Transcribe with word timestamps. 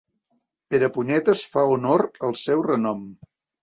Perepunyetes 0.71 1.45
fa 1.53 1.69
honor 1.77 2.07
al 2.31 2.37
seu 2.49 2.69
renom. 2.73 3.09